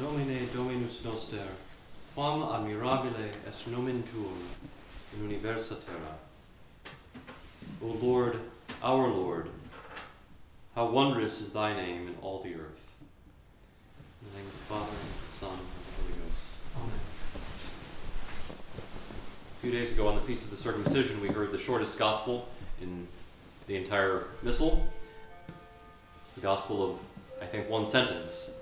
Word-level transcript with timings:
Domine 0.00 0.48
Dominus 0.54 1.04
noster, 1.04 1.42
quam 2.14 2.40
admirabile 2.40 3.32
est 3.46 3.66
nomen 3.66 4.02
tuum 4.02 4.34
in 5.12 5.28
universa 5.28 5.76
terra. 5.84 6.16
O 7.82 7.86
Lord, 8.00 8.40
our 8.82 9.08
Lord, 9.08 9.50
how 10.74 10.86
wondrous 10.86 11.42
is 11.42 11.52
thy 11.52 11.74
name 11.74 12.08
in 12.08 12.14
all 12.22 12.40
the 12.42 12.54
earth. 12.54 12.80
In 14.22 14.30
the 14.30 14.38
name 14.38 14.46
of 14.46 14.52
the 14.52 14.64
Father, 14.72 14.90
and 14.90 15.12
the 15.22 15.32
Son, 15.38 15.50
and 15.50 15.58
the 15.58 16.02
Holy 16.02 16.14
Ghost. 16.14 16.46
Amen. 16.78 17.00
A 19.52 19.60
few 19.60 19.70
days 19.70 19.92
ago 19.92 20.08
on 20.08 20.14
the 20.14 20.22
Feast 20.22 20.44
of 20.44 20.50
the 20.50 20.56
Circumcision, 20.56 21.20
we 21.20 21.28
heard 21.28 21.52
the 21.52 21.58
shortest 21.58 21.98
gospel 21.98 22.48
in 22.80 23.06
the 23.66 23.76
entire 23.76 24.28
missal. 24.42 24.82
The 26.36 26.40
gospel 26.40 26.90
of, 26.90 26.98
I 27.42 27.44
think, 27.44 27.68
one 27.68 27.84
sentence, 27.84 28.52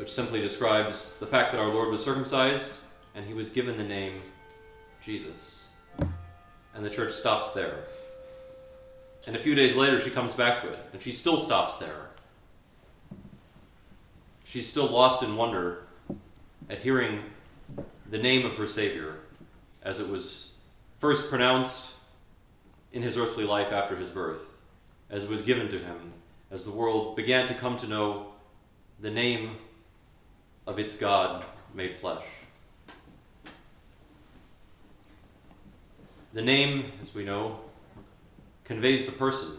which 0.00 0.10
simply 0.10 0.40
describes 0.40 1.18
the 1.18 1.26
fact 1.26 1.52
that 1.52 1.60
our 1.60 1.68
Lord 1.68 1.90
was 1.90 2.02
circumcised 2.02 2.72
and 3.14 3.22
he 3.26 3.34
was 3.34 3.50
given 3.50 3.76
the 3.76 3.84
name 3.84 4.22
Jesus. 5.04 5.64
And 6.74 6.82
the 6.82 6.88
church 6.88 7.12
stops 7.12 7.50
there. 7.50 7.80
And 9.26 9.36
a 9.36 9.42
few 9.42 9.54
days 9.54 9.76
later, 9.76 10.00
she 10.00 10.08
comes 10.08 10.32
back 10.32 10.62
to 10.62 10.72
it, 10.72 10.78
and 10.94 11.02
she 11.02 11.12
still 11.12 11.36
stops 11.36 11.76
there. 11.76 12.08
She's 14.42 14.66
still 14.66 14.86
lost 14.86 15.22
in 15.22 15.36
wonder 15.36 15.82
at 16.70 16.78
hearing 16.78 17.20
the 18.08 18.16
name 18.16 18.46
of 18.46 18.54
her 18.54 18.66
Savior 18.66 19.16
as 19.82 20.00
it 20.00 20.08
was 20.08 20.52
first 20.98 21.28
pronounced 21.28 21.90
in 22.94 23.02
his 23.02 23.18
earthly 23.18 23.44
life 23.44 23.70
after 23.70 23.96
his 23.96 24.08
birth, 24.08 24.40
as 25.10 25.24
it 25.24 25.28
was 25.28 25.42
given 25.42 25.68
to 25.68 25.78
him, 25.78 26.14
as 26.50 26.64
the 26.64 26.72
world 26.72 27.16
began 27.16 27.46
to 27.48 27.54
come 27.54 27.76
to 27.76 27.86
know 27.86 28.28
the 28.98 29.10
name 29.10 29.58
of 30.70 30.78
its 30.78 30.96
God 30.96 31.44
made 31.74 31.96
flesh. 31.96 32.22
The 36.32 36.42
name, 36.42 36.92
as 37.02 37.12
we 37.12 37.24
know, 37.24 37.58
conveys 38.62 39.04
the 39.04 39.10
person. 39.10 39.50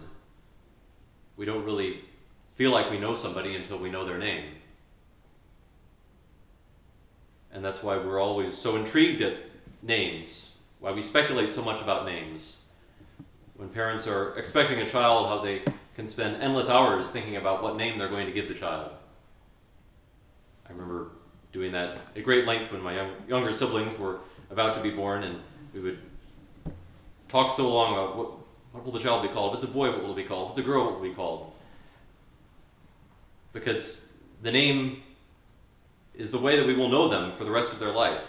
We 1.36 1.46
don't 1.46 1.66
really 1.66 2.00
feel 2.46 2.72
like 2.72 2.90
we 2.90 2.98
know 2.98 3.14
somebody 3.14 3.58
until 3.58 3.78
we 3.78 3.90
know 3.90 4.06
their 4.06 4.18
name. 4.18 4.46
And 7.52 7.64
that's 7.64 7.84
why 7.84 7.98
we're 7.98 8.22
always 8.22 8.58
so 8.58 8.78
intrigued 8.78 9.22
at 9.22 9.36
names, 9.82 10.52
why 10.80 10.94
we 10.94 11.02
speculate 11.02 11.52
so 11.52 11.62
much 11.62 11.82
about 11.82 12.06
names. 12.06 12.60
When 13.58 13.68
parents 13.68 14.08
are 14.08 14.34
expecting 14.40 14.80
a 14.80 14.88
child, 14.88 15.28
how 15.28 15.42
they 15.42 15.64
can 15.94 16.08
spend 16.08 16.42
endless 16.42 16.70
hours 16.70 17.12
thinking 17.12 17.36
about 17.36 17.62
what 17.62 17.76
name 17.76 18.00
they're 18.00 18.08
going 18.08 18.28
to 18.28 18.32
give 18.32 18.48
the 18.48 18.54
child. 18.54 18.92
That 21.72 22.00
at 22.16 22.24
great 22.24 22.46
length 22.46 22.72
when 22.72 22.82
my 22.82 22.96
young, 22.96 23.12
younger 23.28 23.54
siblings 23.54 23.98
were 23.98 24.20
about 24.50 24.74
to 24.76 24.82
be 24.82 24.92
born, 24.92 25.24
and 25.24 25.40
we 25.74 25.80
would 25.80 26.00
talk 27.30 27.52
so 27.52 27.70
long 27.70 27.94
about 27.94 28.18
what, 28.18 28.32
what 28.74 28.86
will 28.86 28.92
the 28.92 29.00
child 29.00 29.22
be 29.22 29.30
called? 29.30 29.54
If 29.54 29.64
it's 29.64 29.72
a 29.72 29.74
boy, 29.74 29.90
what 29.92 30.04
will 30.04 30.12
it 30.12 30.18
be 30.18 30.24
called? 30.24 30.52
If 30.52 30.58
it's 30.58 30.68
a 30.68 30.70
girl, 30.70 30.86
what 30.86 31.00
will 31.00 31.06
it 31.06 31.10
be 31.10 31.16
called? 31.16 31.54
Because 33.54 34.06
the 34.42 34.52
name 34.52 35.04
is 36.14 36.32
the 36.32 36.40
way 36.40 36.58
that 36.58 36.66
we 36.66 36.76
will 36.76 36.90
know 36.90 37.08
them 37.08 37.32
for 37.38 37.44
the 37.44 37.52
rest 37.52 37.72
of 37.72 37.80
their 37.80 37.92
life. 37.92 38.22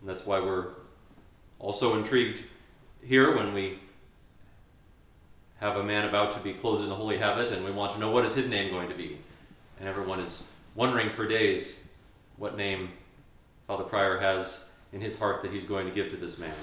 And 0.00 0.08
that's 0.08 0.26
why 0.26 0.38
we're 0.40 0.68
also 1.58 1.96
intrigued 1.96 2.42
here 3.02 3.34
when 3.34 3.54
we 3.54 3.78
have 5.58 5.76
a 5.76 5.82
man 5.82 6.06
about 6.06 6.32
to 6.32 6.40
be 6.40 6.52
clothed 6.52 6.82
in 6.82 6.90
the 6.90 6.94
holy 6.94 7.16
habit 7.16 7.50
and 7.50 7.64
we 7.64 7.70
want 7.70 7.92
to 7.92 7.98
know 7.98 8.10
what 8.10 8.24
is 8.24 8.34
his 8.34 8.48
name 8.48 8.70
going 8.70 8.88
to 8.88 8.94
be. 8.94 9.18
And 9.80 9.88
everyone 9.88 10.20
is 10.20 10.44
wondering 10.74 11.10
for 11.10 11.26
days 11.26 11.82
what 12.36 12.56
name 12.56 12.90
Father 13.66 13.84
Prior 13.84 14.18
has 14.18 14.64
in 14.92 15.00
his 15.00 15.18
heart 15.18 15.42
that 15.42 15.52
he's 15.52 15.64
going 15.64 15.86
to 15.86 15.92
give 15.92 16.10
to 16.10 16.16
this 16.16 16.38
man. 16.38 16.54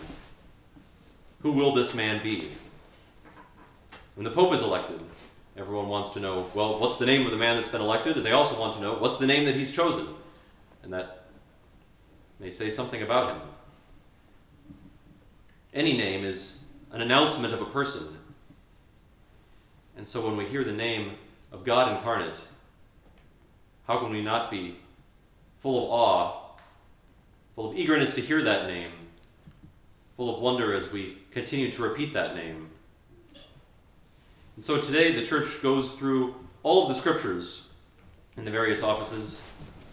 Who 1.42 1.52
will 1.52 1.74
this 1.74 1.94
man 1.94 2.24
be? 2.24 2.52
When 4.16 4.24
the 4.24 4.32
Pope 4.32 4.54
is 4.54 4.62
elected, 4.62 5.02
everyone 5.58 5.90
wants 5.90 6.12
to 6.12 6.20
know 6.20 6.50
well, 6.54 6.80
what's 6.80 6.98
the 6.98 7.06
name 7.06 7.26
of 7.26 7.32
the 7.32 7.38
man 7.38 7.58
that's 7.58 7.68
been 7.68 7.82
elected? 7.82 8.18
And 8.18 8.26
they 8.26 8.32
also 8.32 8.60
want 8.60 8.76
to 8.76 8.82
know 8.82 8.94
what's 8.96 9.18
the 9.18 9.28
name 9.28 9.46
that 9.46 9.56
he's 9.56 9.72
chosen? 9.72 10.08
And 10.84 10.94
that 10.94 11.26
may 12.40 12.50
say 12.50 12.70
something 12.70 13.02
about 13.02 13.32
him. 13.32 13.42
Any 15.74 15.98
name 15.98 16.24
is 16.24 16.60
an 16.92 17.02
announcement 17.02 17.54
of 17.54 17.62
a 17.62 17.66
person. 17.66 18.18
And 19.98 20.08
so 20.08 20.26
when 20.26 20.38
we 20.38 20.46
hear 20.46 20.64
the 20.64 20.74
name 20.74 21.14
of 21.52 21.64
God 21.64 21.96
incarnate, 21.96 22.40
how 23.88 24.00
can 24.00 24.12
we 24.12 24.22
not 24.22 24.52
be 24.52 24.78
full 25.64 25.86
of 25.86 25.90
awe, 25.90 26.42
full 27.56 27.72
of 27.72 27.78
eagerness 27.78 28.14
to 28.14 28.22
hear 28.22 28.42
that 28.44 28.68
name, 28.68 28.92
full 30.18 30.36
of 30.36 30.42
wonder 30.42 30.74
as 30.74 30.92
we 30.92 31.18
continue 31.32 31.72
to 31.72 31.82
repeat 31.82 32.12
that 32.12 32.36
name. 32.36 32.68
And 34.58 34.66
so 34.66 34.82
today 34.82 35.16
the 35.16 35.26
church 35.26 35.62
goes 35.62 35.94
through 35.94 36.36
all 36.64 36.84
of 36.84 36.90
the 36.90 36.94
scriptures 36.94 37.66
in 38.36 38.44
the 38.44 38.52
various 38.52 38.84
offices, 38.84 39.40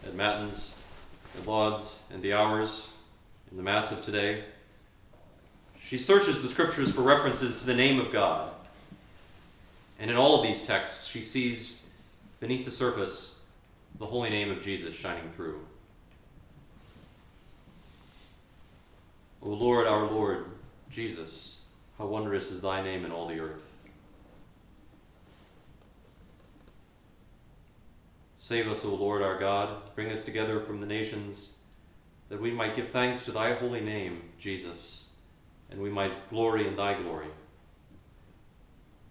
at 0.05 0.17
Matins, 0.17 0.75
at 1.39 1.47
Lauds, 1.47 2.01
and 2.13 2.21
the 2.21 2.33
hours, 2.33 2.89
in 3.53 3.57
the 3.57 3.63
Mass 3.63 3.93
of 3.93 4.03
today. 4.03 4.43
She 5.81 5.99
searches 5.99 6.43
the 6.43 6.49
scriptures 6.49 6.93
for 6.93 7.03
references 7.03 7.55
to 7.61 7.67
the 7.67 7.75
name 7.75 8.01
of 8.01 8.11
God. 8.11 8.51
And 10.01 10.11
in 10.11 10.17
all 10.17 10.37
of 10.37 10.43
these 10.43 10.65
texts, 10.65 11.07
she 11.07 11.21
sees 11.21 11.87
beneath 12.41 12.65
the 12.65 12.73
surface 12.73 13.37
the 14.01 14.07
holy 14.07 14.31
name 14.31 14.51
of 14.51 14.63
Jesus 14.63 14.95
shining 14.95 15.31
through. 15.31 15.61
O 19.43 19.51
Lord, 19.51 19.87
our 19.87 20.05
Lord, 20.05 20.47
Jesus, 20.91 21.59
how 21.99 22.07
wondrous 22.07 22.51
is 22.51 22.63
thy 22.63 22.83
name 22.83 23.05
in 23.05 23.13
all 23.13 23.29
the 23.29 23.39
earth. 23.39 23.63
Save 28.39 28.69
us, 28.69 28.87
O 28.87 28.95
Lord 28.95 29.21
our 29.21 29.39
God, 29.39 29.95
bring 29.95 30.11
us 30.11 30.25
together 30.25 30.61
from 30.61 30.81
the 30.81 30.87
nations, 30.87 31.53
that 32.31 32.41
we 32.41 32.51
might 32.51 32.75
give 32.75 32.89
thanks 32.89 33.21
to 33.23 33.33
thy 33.33 33.53
holy 33.53 33.83
name, 33.83 34.23
Jesus, 34.39 35.09
and 35.71 35.79
we 35.79 35.91
might 35.91 36.31
glory 36.31 36.67
in 36.67 36.75
thy 36.75 37.01
glory. 37.01 37.29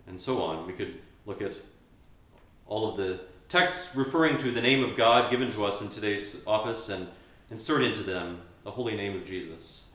And 0.07 0.19
so 0.19 0.41
on. 0.41 0.65
We 0.65 0.73
could 0.73 0.99
look 1.27 1.43
at 1.43 1.55
all 2.65 2.89
of 2.89 2.97
the 2.97 3.19
texts 3.49 3.95
referring 3.95 4.37
to 4.37 4.51
the 4.51 4.61
name 4.61 4.83
of 4.83 4.95
God 4.95 5.31
given 5.31 5.51
to 5.53 5.65
us 5.65 5.81
in 5.81 5.89
today's 5.89 6.41
office 6.45 6.87
and 6.89 7.07
insert 7.49 7.81
into 7.81 8.03
them 8.03 8.41
the 8.63 8.71
holy 8.71 8.95
name 8.95 9.15
of 9.15 9.25
Jesus. 9.25 9.85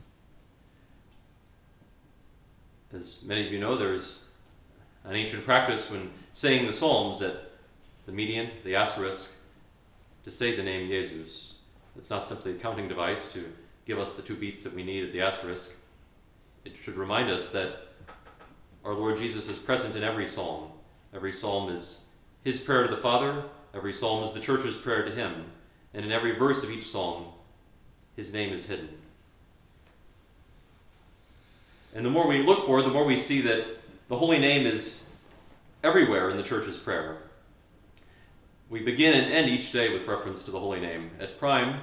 As 2.93 3.19
many 3.23 3.47
of 3.47 3.53
you 3.53 3.61
know, 3.61 3.77
there's 3.77 4.19
an 5.05 5.15
ancient 5.15 5.45
practice 5.45 5.89
when 5.89 6.11
saying 6.33 6.67
the 6.67 6.73
Psalms 6.73 7.21
that 7.21 7.53
the 8.07 8.13
mediant, 8.13 8.51
the 8.65 8.75
asterisk, 8.75 9.33
to 10.25 10.31
say 10.31 10.57
the 10.57 10.63
name 10.63 10.89
Jesus. 10.89 11.59
It's 11.97 12.11
not 12.11 12.27
simply 12.27 12.53
a 12.53 12.55
counting 12.57 12.89
device 12.89 13.33
to 13.33 13.53
give 13.87 13.99
us 13.99 14.15
the 14.15 14.23
two 14.23 14.35
beats 14.35 14.63
that 14.63 14.75
we 14.75 14.83
need 14.83 15.05
at 15.05 15.13
the 15.13 15.21
asterisk. 15.21 15.73
It 16.65 16.73
should 16.83 16.97
remind 16.97 17.31
us 17.31 17.51
that 17.51 17.77
our 18.85 18.95
Lord 18.95 19.17
Jesus 19.17 19.49
is 19.49 19.59
present 19.59 19.95
in 19.95 20.03
every 20.03 20.27
psalm. 20.27 20.71
Every 21.15 21.33
psalm 21.33 21.71
is 21.71 22.04
his 22.45 22.61
prayer 22.61 22.87
to 22.87 22.95
the 22.95 23.01
Father, 23.01 23.45
every 23.75 23.93
psalm 23.93 24.23
is 24.23 24.33
the 24.33 24.41
church's 24.41 24.77
prayer 24.77 25.05
to 25.05 25.11
him, 25.11 25.47
and 25.95 26.05
in 26.05 26.13
every 26.13 26.37
verse 26.37 26.63
of 26.63 26.71
each 26.71 26.87
psalm, 26.87 27.25
his 28.15 28.33
name 28.33 28.53
is 28.53 28.67
hidden. 28.67 28.91
And 31.95 32.05
the 32.05 32.11
more 32.11 32.29
we 32.29 32.43
look 32.43 32.67
for, 32.67 32.83
the 32.83 32.91
more 32.91 33.05
we 33.05 33.17
see 33.17 33.41
that 33.43 33.65
the 34.09 34.17
holy 34.17 34.39
name 34.39 34.67
is 34.67 35.03
everywhere 35.83 36.29
in 36.31 36.37
the 36.37 36.43
church's 36.43 36.77
prayer. 36.77 37.19
We 38.69 38.81
begin 38.81 39.15
and 39.15 39.33
end 39.33 39.49
each 39.49 39.73
day 39.73 39.93
with 39.93 40.07
reference 40.07 40.43
to 40.43 40.51
the 40.51 40.61
holy 40.61 40.81
name. 40.81 41.11
At 41.21 41.39
prime, 41.39 41.81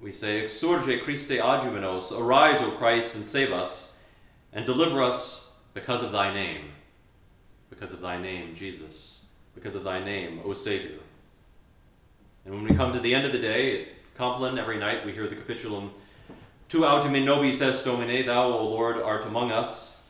we 0.00 0.12
say, 0.12 0.42
Exsurge 0.42 1.02
Christe 1.02 1.30
adjuva 1.30 1.80
nos, 1.80 2.12
arise, 2.12 2.60
O 2.60 2.70
Christ, 2.72 3.16
and 3.16 3.26
save 3.26 3.52
us, 3.52 3.94
and 4.52 4.64
deliver 4.64 5.02
us 5.02 5.48
because 5.72 6.02
of 6.02 6.12
thy 6.12 6.32
name. 6.32 6.66
Because 7.70 7.92
of 7.92 8.00
thy 8.00 8.20
name, 8.20 8.54
Jesus. 8.54 9.23
Because 9.54 9.74
of 9.74 9.84
thy 9.84 10.02
name, 10.02 10.40
O 10.44 10.52
Savior. 10.52 10.98
And 12.44 12.54
when 12.54 12.64
we 12.64 12.74
come 12.74 12.92
to 12.92 13.00
the 13.00 13.14
end 13.14 13.26
of 13.26 13.32
the 13.32 13.38
day, 13.38 13.82
at 13.82 13.88
Compline, 14.14 14.58
every 14.58 14.78
night 14.78 15.04
we 15.04 15.12
hear 15.12 15.26
the 15.26 15.34
capitulum 15.34 15.90
Tu 16.68 16.80
autem 16.80 17.14
in 17.14 17.24
nobis 17.24 17.60
est 17.60 17.84
Domine, 17.84 18.26
thou, 18.26 18.48
O 18.48 18.68
Lord, 18.68 18.96
art 18.96 19.24
among 19.24 19.52
us, 19.52 20.00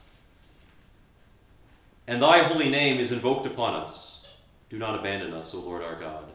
and 2.07 2.21
thy 2.21 2.43
holy 2.43 2.69
name 2.69 2.99
is 2.99 3.11
invoked 3.11 3.45
upon 3.45 3.73
us. 3.73 4.35
Do 4.69 4.77
not 4.77 4.97
abandon 4.97 5.33
us, 5.33 5.53
O 5.53 5.59
Lord 5.59 5.83
our 5.83 5.99
God. 5.99 6.25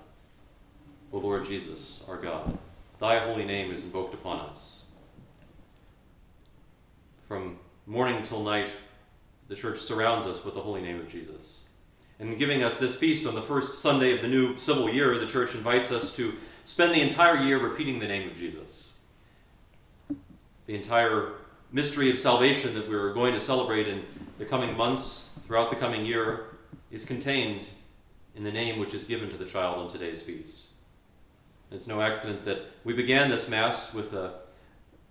O 1.12 1.18
Lord 1.18 1.44
Jesus, 1.44 2.00
our 2.08 2.16
God, 2.16 2.56
thy 2.98 3.18
holy 3.18 3.44
name 3.44 3.72
is 3.72 3.84
invoked 3.84 4.14
upon 4.14 4.40
us. 4.40 4.82
From 7.26 7.58
morning 7.86 8.22
till 8.22 8.42
night, 8.42 8.70
the 9.48 9.54
church 9.54 9.80
surrounds 9.80 10.26
us 10.26 10.44
with 10.44 10.54
the 10.54 10.60
holy 10.60 10.80
name 10.80 11.00
of 11.00 11.08
Jesus. 11.08 11.60
And 12.20 12.38
giving 12.38 12.62
us 12.62 12.76
this 12.76 12.94
feast 12.94 13.26
on 13.26 13.34
the 13.34 13.40
first 13.40 13.76
Sunday 13.76 14.14
of 14.14 14.20
the 14.20 14.28
new 14.28 14.58
civil 14.58 14.90
year, 14.90 15.18
the 15.18 15.26
church 15.26 15.54
invites 15.54 15.90
us 15.90 16.14
to 16.16 16.34
spend 16.64 16.94
the 16.94 17.00
entire 17.00 17.36
year 17.36 17.58
repeating 17.58 17.98
the 17.98 18.06
name 18.06 18.28
of 18.28 18.36
Jesus. 18.36 18.98
The 20.66 20.74
entire 20.74 21.32
mystery 21.72 22.10
of 22.10 22.18
salvation 22.18 22.74
that 22.74 22.88
we're 22.90 23.14
going 23.14 23.32
to 23.32 23.40
celebrate 23.40 23.88
in 23.88 24.04
the 24.38 24.44
coming 24.44 24.76
months, 24.76 25.30
throughout 25.46 25.70
the 25.70 25.76
coming 25.76 26.04
year, 26.04 26.56
is 26.90 27.06
contained 27.06 27.64
in 28.36 28.44
the 28.44 28.52
name 28.52 28.78
which 28.78 28.92
is 28.92 29.04
given 29.04 29.30
to 29.30 29.38
the 29.38 29.46
child 29.46 29.78
on 29.78 29.90
today's 29.90 30.20
feast. 30.20 30.64
It's 31.70 31.86
no 31.86 32.02
accident 32.02 32.44
that 32.44 32.66
we 32.84 32.92
began 32.92 33.30
this 33.30 33.48
Mass 33.48 33.94
with 33.94 34.12
a, 34.12 34.34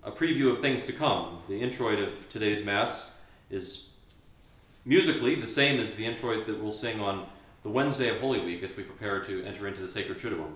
a 0.04 0.12
preview 0.12 0.52
of 0.52 0.60
things 0.60 0.86
to 0.86 0.94
come. 0.94 1.42
The 1.50 1.60
introit 1.60 2.00
of 2.00 2.30
today's 2.30 2.64
Mass 2.64 3.16
is 3.50 3.89
musically 4.86 5.36
the 5.36 5.48
same 5.48 5.80
as 5.80 5.94
the 5.94 6.06
introit 6.06 6.46
that 6.48 6.62
we'll 6.62 6.72
sing 6.72 7.00
on 7.00 7.28
the 7.64 7.70
Wednesday 7.70 8.10
of 8.10 8.22
Holy 8.22 8.40
Week 8.40 8.64
as 8.64 8.76
we 8.76 8.84
prepare 8.84 9.24
to 9.26 9.44
enter 9.44 9.68
into 9.68 9.82
the 9.82 9.88
Sacred 9.88 10.18
Triduum. 10.18 10.54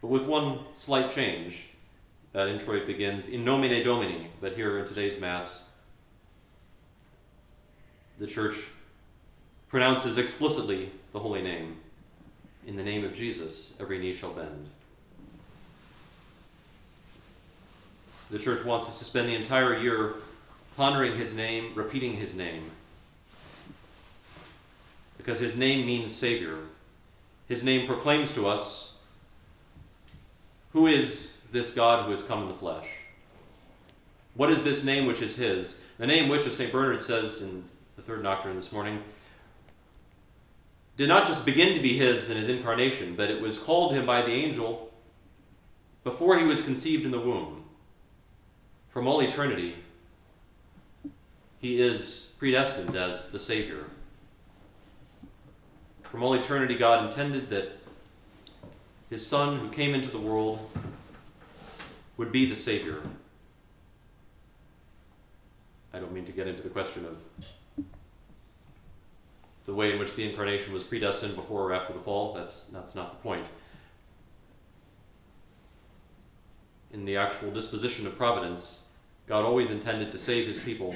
But 0.00 0.08
with 0.08 0.24
one 0.24 0.60
slight 0.74 1.10
change, 1.10 1.68
that 2.32 2.48
introit 2.48 2.86
begins 2.86 3.28
in 3.28 3.44
nomine 3.44 3.82
Domini, 3.82 4.28
but 4.40 4.54
here 4.54 4.78
in 4.78 4.86
today's 4.86 5.20
Mass, 5.20 5.68
the 8.18 8.26
Church 8.26 8.56
pronounces 9.68 10.18
explicitly 10.18 10.90
the 11.12 11.18
holy 11.18 11.42
name. 11.42 11.76
In 12.66 12.76
the 12.76 12.82
name 12.82 13.04
of 13.04 13.14
Jesus, 13.14 13.76
every 13.80 13.98
knee 13.98 14.12
shall 14.12 14.32
bend. 14.32 14.68
The 18.30 18.38
Church 18.38 18.64
wants 18.64 18.88
us 18.88 18.98
to 18.98 19.04
spend 19.04 19.28
the 19.28 19.34
entire 19.34 19.78
year 19.78 20.14
pondering 20.76 21.16
His 21.16 21.32
name, 21.32 21.72
repeating 21.74 22.16
His 22.16 22.34
name, 22.34 22.70
because 25.26 25.40
his 25.40 25.56
name 25.56 25.84
means 25.84 26.14
Savior. 26.14 26.56
His 27.48 27.64
name 27.64 27.84
proclaims 27.84 28.32
to 28.34 28.46
us 28.46 28.92
who 30.72 30.86
is 30.86 31.38
this 31.50 31.74
God 31.74 32.04
who 32.04 32.12
has 32.12 32.22
come 32.22 32.42
in 32.42 32.48
the 32.48 32.54
flesh? 32.54 32.86
What 34.34 34.52
is 34.52 34.62
this 34.62 34.84
name 34.84 35.04
which 35.04 35.20
is 35.20 35.34
his? 35.34 35.82
The 35.98 36.06
name 36.06 36.28
which, 36.28 36.46
as 36.46 36.56
St. 36.56 36.70
Bernard 36.70 37.02
says 37.02 37.42
in 37.42 37.64
the 37.96 38.02
third 38.02 38.22
nocturn 38.22 38.54
this 38.54 38.70
morning, 38.70 39.02
did 40.96 41.08
not 41.08 41.26
just 41.26 41.44
begin 41.44 41.74
to 41.74 41.82
be 41.82 41.98
his 41.98 42.30
in 42.30 42.36
his 42.36 42.48
incarnation, 42.48 43.16
but 43.16 43.28
it 43.28 43.40
was 43.40 43.58
called 43.58 43.94
him 43.94 44.06
by 44.06 44.22
the 44.22 44.30
angel 44.30 44.92
before 46.04 46.38
he 46.38 46.44
was 46.44 46.62
conceived 46.62 47.04
in 47.04 47.10
the 47.10 47.20
womb. 47.20 47.64
From 48.90 49.08
all 49.08 49.20
eternity, 49.20 49.74
he 51.58 51.80
is 51.82 52.32
predestined 52.38 52.94
as 52.94 53.30
the 53.30 53.40
Savior. 53.40 53.86
From 56.16 56.24
all 56.24 56.32
eternity, 56.32 56.78
God 56.78 57.04
intended 57.04 57.50
that 57.50 57.76
his 59.10 59.26
Son, 59.26 59.58
who 59.58 59.68
came 59.68 59.94
into 59.94 60.10
the 60.10 60.18
world, 60.18 60.70
would 62.16 62.32
be 62.32 62.46
the 62.46 62.56
Savior. 62.56 63.02
I 65.92 65.98
don't 65.98 66.12
mean 66.12 66.24
to 66.24 66.32
get 66.32 66.48
into 66.48 66.62
the 66.62 66.70
question 66.70 67.04
of 67.04 67.84
the 69.66 69.74
way 69.74 69.92
in 69.92 69.98
which 69.98 70.14
the 70.14 70.26
incarnation 70.26 70.72
was 70.72 70.82
predestined 70.82 71.36
before 71.36 71.64
or 71.64 71.74
after 71.74 71.92
the 71.92 72.00
fall. 72.00 72.32
That's, 72.32 72.64
that's 72.72 72.94
not 72.94 73.10
the 73.10 73.22
point. 73.22 73.48
In 76.94 77.04
the 77.04 77.18
actual 77.18 77.50
disposition 77.50 78.06
of 78.06 78.16
providence, 78.16 78.84
God 79.26 79.44
always 79.44 79.70
intended 79.70 80.12
to 80.12 80.18
save 80.18 80.46
his 80.46 80.58
people. 80.58 80.94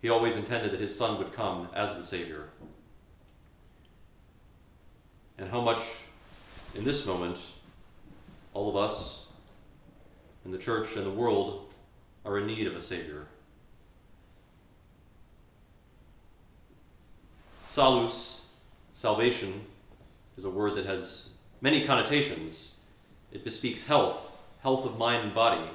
He 0.00 0.08
always 0.08 0.36
intended 0.36 0.72
that 0.72 0.80
his 0.80 0.96
Son 0.96 1.18
would 1.18 1.30
come 1.30 1.68
as 1.74 1.94
the 1.94 2.04
Savior 2.04 2.48
and 5.40 5.50
how 5.50 5.60
much 5.60 5.80
in 6.74 6.84
this 6.84 7.06
moment 7.06 7.38
all 8.52 8.68
of 8.68 8.76
us 8.76 9.24
in 10.44 10.50
the 10.50 10.58
church 10.58 10.96
and 10.96 11.06
the 11.06 11.10
world 11.10 11.72
are 12.24 12.38
in 12.38 12.46
need 12.46 12.66
of 12.66 12.76
a 12.76 12.80
Savior. 12.80 13.26
Salus, 17.62 18.42
salvation, 18.92 19.62
is 20.36 20.44
a 20.44 20.50
word 20.50 20.74
that 20.74 20.84
has 20.84 21.30
many 21.60 21.86
connotations. 21.86 22.74
It 23.32 23.42
bespeaks 23.42 23.86
health, 23.86 24.36
health 24.62 24.84
of 24.84 24.98
mind 24.98 25.24
and 25.24 25.34
body. 25.34 25.70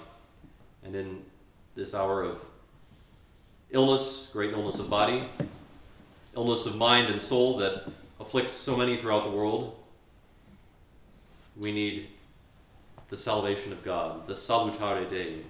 And 0.84 0.96
in 0.96 1.24
this 1.74 1.96
hour 1.96 2.22
of 2.22 2.40
illness, 3.72 4.30
great 4.32 4.52
illness 4.52 4.78
of 4.78 4.90
body, 4.90 5.28
illness 6.36 6.66
of 6.66 6.76
mind 6.76 7.08
and 7.08 7.20
soul 7.20 7.58
that 7.58 7.88
afflicts 8.20 8.52
so 8.52 8.76
many 8.76 8.98
throughout 8.98 9.24
the 9.24 9.30
world, 9.30 9.76
we 11.58 11.72
need 11.72 12.08
the 13.10 13.18
salvation 13.18 13.72
of 13.72 13.84
God, 13.84 14.28
the 14.28 14.34
salutare 14.34 15.10
Dei. 15.10 15.42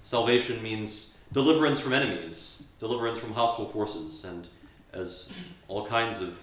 Salvation 0.00 0.62
means 0.62 1.14
deliverance 1.32 1.80
from 1.80 1.92
enemies, 1.92 2.62
deliverance 2.80 3.18
from 3.18 3.32
hostile 3.32 3.66
forces, 3.66 4.24
and 4.24 4.48
as 4.92 5.28
all 5.68 5.86
kinds 5.86 6.20
of 6.20 6.38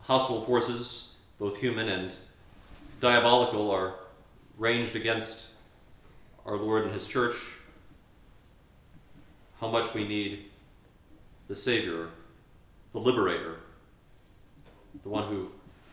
hostile 0.00 0.40
forces, 0.40 1.10
both 1.38 1.56
human 1.56 1.88
and 1.88 2.14
diabolical, 3.00 3.70
are 3.70 3.94
ranged 4.58 4.96
against 4.96 5.50
our 6.44 6.56
Lord 6.56 6.84
and 6.84 6.92
His 6.92 7.06
church, 7.06 7.36
how 9.60 9.68
much 9.68 9.94
we 9.94 10.06
need 10.06 10.46
the 11.48 11.54
Savior 11.54 12.08
the 12.92 12.98
liberator, 12.98 13.56
the 15.02 15.08
one 15.08 15.28
who 15.28 15.50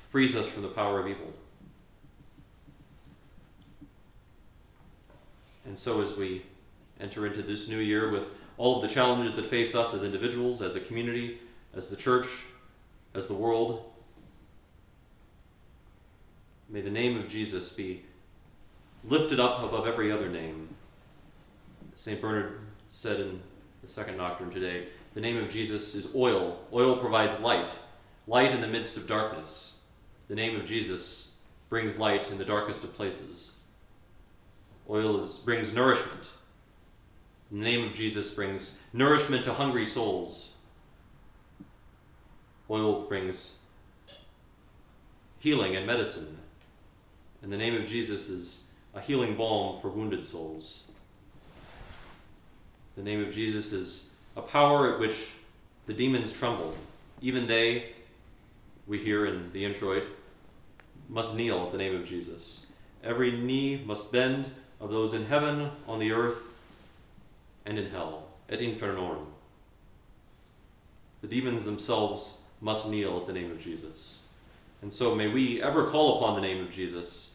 frees 0.10 0.36
us 0.36 0.48
from 0.48 0.62
the 0.62 0.70
power 0.70 1.00
of 1.00 1.08
evil. 1.08 1.34
And 5.66 5.78
so, 5.78 6.02
as 6.02 6.16
we 6.16 6.44
enter 7.00 7.26
into 7.26 7.42
this 7.42 7.68
new 7.68 7.80
year 7.80 8.12
with 8.12 8.30
all 8.58 8.76
of 8.76 8.88
the 8.88 8.94
challenges 8.94 9.36
that 9.36 9.50
face 9.50 9.74
us 9.76 9.94
as 9.94 10.04
individuals, 10.04 10.62
as 10.62 10.76
a 10.76 10.80
community, 10.80 11.40
as 11.76 11.90
the 11.90 11.96
church, 11.96 12.28
as 13.16 13.28
the 13.28 13.34
world, 13.34 13.92
may 16.70 16.82
the 16.82 16.90
name 16.90 17.18
of 17.18 17.28
Jesus 17.28 17.70
be 17.70 18.04
lifted 19.04 19.40
up 19.40 19.64
above 19.64 19.88
every 19.88 20.12
other 20.12 20.30
name. 20.30 20.70
St. 21.96 22.22
Bernard 22.22 22.60
said 22.90 23.20
in 23.20 23.42
the 23.82 23.88
second 23.88 24.18
nocturn 24.18 24.50
today 24.50 24.88
the 25.14 25.22
name 25.22 25.38
of 25.38 25.50
Jesus 25.50 25.94
is 25.96 26.08
oil. 26.16 26.60
Oil 26.74 26.98
provides 26.98 27.40
light, 27.40 27.70
light 28.28 28.52
in 28.52 28.62
the 28.62 28.68
midst 28.68 28.98
of 28.98 29.08
darkness. 29.08 29.76
The 30.28 30.36
name 30.36 30.60
of 30.60 30.66
Jesus 30.66 31.32
brings 31.70 31.98
light 31.98 32.32
in 32.32 32.38
the 32.38 32.46
darkest 32.46 32.84
of 32.84 32.96
places. 32.96 33.52
Oil 34.90 35.24
is, 35.24 35.38
brings 35.38 35.74
nourishment. 35.74 36.24
The 37.52 37.60
name 37.60 37.86
of 37.86 37.94
Jesus 37.94 38.32
brings 38.32 38.76
nourishment 38.92 39.46
to 39.46 39.54
hungry 39.54 39.86
souls. 39.86 40.52
Oil 42.70 43.04
brings 43.04 43.60
healing 45.40 45.76
and 45.76 45.86
medicine. 45.86 46.38
And 47.44 47.52
the 47.52 47.58
name 47.58 47.76
of 47.76 47.86
Jesus 47.86 48.30
is 48.30 48.64
a 48.96 49.02
healing 49.02 49.36
balm 49.36 49.80
for 49.80 49.90
wounded 49.90 50.26
souls. 50.26 50.84
The 52.96 53.04
name 53.04 53.22
of 53.22 53.32
Jesus 53.32 53.74
is 53.74 54.10
a 54.36 54.42
power 54.42 54.94
at 54.94 55.00
which 55.00 55.32
the 55.86 55.94
demons 55.94 56.34
tremble. 56.34 56.76
Even 57.22 57.48
they, 57.48 57.92
we 58.88 58.98
hear 58.98 59.26
in 59.26 59.52
the 59.54 59.64
introit, 59.64 60.06
must 61.10 61.36
kneel 61.36 61.66
at 61.66 61.72
the 61.72 61.78
name 61.78 61.96
of 61.96 62.06
Jesus. 62.06 62.66
Every 63.04 63.32
knee 63.32 63.84
must 63.86 64.12
bend 64.12 64.50
of 64.80 64.90
those 64.90 65.14
in 65.14 65.26
heaven, 65.26 65.72
on 65.88 66.00
the 66.00 66.12
earth, 66.12 66.42
and 67.66 67.78
in 67.78 67.90
hell, 67.92 68.28
et 68.50 68.60
infernorum. 68.60 69.26
The 71.22 71.28
demons 71.28 71.66
themselves 71.66 72.36
must 72.60 72.88
kneel 72.88 73.18
at 73.18 73.28
the 73.28 73.34
name 73.34 73.52
of 73.52 73.62
Jesus. 73.62 74.20
And 74.82 74.92
so 74.92 75.16
may 75.16 75.28
we 75.28 75.62
ever 75.62 75.90
call 75.90 76.18
upon 76.18 76.36
the 76.36 76.42
name 76.42 76.62
of 76.62 76.72
Jesus 76.72 77.32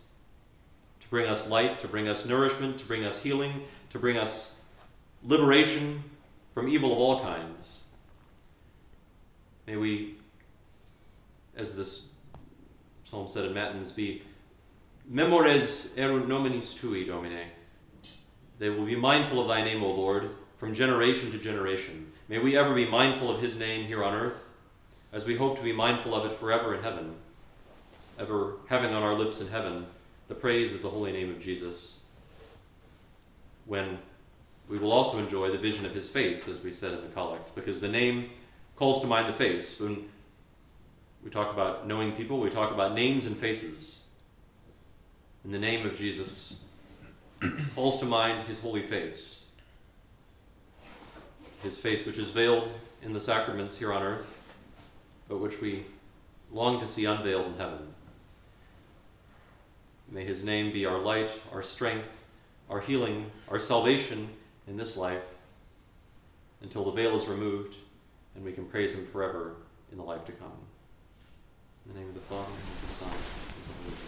to 1.01 1.09
bring 1.09 1.27
us 1.27 1.49
light, 1.49 1.79
to 1.81 1.89
bring 1.89 2.09
us 2.09 2.27
nourishment, 2.27 2.79
to 2.79 2.85
bring 2.85 3.05
us 3.05 3.23
healing, 3.23 3.63
to 3.91 3.99
bring 3.99 4.19
us 4.19 4.57
liberation 5.25 6.03
from 6.59 6.69
evil 6.69 6.91
of 6.91 6.99
all 6.99 7.21
kinds. 7.21 7.85
May 9.65 9.77
we, 9.77 10.17
as 11.57 11.77
this 11.77 12.03
psalm 13.05 13.29
said 13.29 13.45
in 13.45 13.55
Matins, 13.55 13.93
be 13.93 14.23
memores 15.09 15.95
erunt 15.95 16.27
nominis 16.27 16.77
tui, 16.77 17.05
Domine. 17.05 17.45
They 18.59 18.71
will 18.71 18.87
be 18.87 18.97
mindful 18.97 19.41
of 19.41 19.47
thy 19.47 19.63
name, 19.63 19.85
O 19.85 19.93
Lord, 19.93 20.31
from 20.59 20.75
generation 20.75 21.31
to 21.31 21.39
generation. 21.39 22.11
May 22.27 22.41
we 22.41 22.57
ever 22.57 22.75
be 22.75 22.91
mindful 22.91 23.31
of 23.31 23.41
his 23.41 23.57
name 23.57 23.87
here 23.87 24.03
on 24.03 24.17
earth, 24.17 24.43
as 25.13 25.25
we 25.25 25.37
hope 25.37 25.59
to 25.59 25.63
be 25.63 25.73
mindful 25.73 26.13
of 26.13 26.29
it 26.29 26.41
forever 26.41 26.75
in 26.75 26.83
heaven, 26.83 27.15
ever 28.19 28.55
having 28.67 28.93
on 28.93 29.05
our 29.05 29.15
lips 29.15 29.41
in 29.41 29.47
heaven 29.47 29.87
the 30.27 30.35
praise 30.35 30.75
of 30.75 30.83
the 30.83 30.91
holy 30.91 31.13
name 31.13 31.31
of 31.31 31.41
Jesus. 31.41 32.01
When 33.65 33.99
we 34.69 34.79
will 34.79 34.93
also 34.93 35.19
enjoy 35.19 35.51
the 35.51 35.59
vision 35.59 35.87
of 35.87 35.95
his 35.95 36.09
face, 36.09 36.47
as 36.47 36.63
we 36.63 36.71
said 36.71 36.93
in 36.93 37.01
the 37.01 37.09
collect, 37.09 37.55
because 37.55 37.81
the 37.81 37.89
name 37.89 38.31
calls 38.77 39.01
to 39.01 39.07
mind 39.07 39.29
the 39.29 39.33
face. 39.33 39.81
When 39.81 40.09
we 41.25 41.31
talk 41.31 41.53
about 41.53 41.87
knowing 41.87 42.13
people, 42.13 42.39
we 42.39 42.51
talk 42.51 42.73
about 42.73 42.95
names 42.95 43.25
and 43.25 43.37
faces. 43.37 44.03
In 45.45 45.53
the 45.53 45.59
name 45.59 45.87
of 45.87 45.97
Jesus, 45.97 46.59
calls 47.75 47.99
to 48.01 48.05
mind 48.05 48.47
his 48.47 48.61
holy 48.61 48.83
face. 48.83 49.47
His 51.63 51.79
face, 51.79 52.05
which 52.05 52.19
is 52.19 52.31
veiled 52.31 52.71
in 53.03 53.15
the 53.15 53.21
sacraments 53.21 53.79
here 53.79 53.93
on 53.93 54.03
earth, 54.03 54.39
but 55.29 55.39
which 55.39 55.61
we 55.61 55.85
long 56.53 56.79
to 56.81 56.87
see 56.87 57.07
unveiled 57.07 57.47
in 57.47 57.55
heaven. 57.57 57.79
May 60.11 60.25
his 60.25 60.45
name 60.45 60.73
be 60.73 60.87
our 60.87 60.99
light, 60.99 61.31
our 61.53 61.63
strength, 61.63 62.17
our 62.71 62.81
healing, 62.81 63.31
our 63.49 63.59
salvation 63.59 64.29
in 64.69 64.77
this 64.77 64.97
life 64.97 65.25
until 66.63 66.85
the 66.85 66.91
veil 66.91 67.17
is 67.17 67.27
removed 67.27 67.77
and 68.35 68.45
we 68.45 68.53
can 68.53 68.65
praise 68.67 68.95
him 68.95 69.07
forever 69.07 69.57
in 69.91 69.99
the 69.99 70.05
life 70.05 70.25
to 70.27 70.33
come. 70.33 70.53
In 71.87 71.95
the 71.95 72.01
name 72.01 72.09
of 72.09 72.15
the 72.15 72.21
Father, 72.21 72.45
and 72.45 72.55
of 72.55 72.89
the 72.89 72.95
Son, 72.95 73.09
and 73.09 73.17
of 73.17 73.67
the 73.67 73.85
Holy 73.85 73.97
Spirit. 73.97 74.08